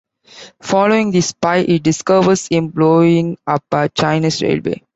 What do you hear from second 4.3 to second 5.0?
railway.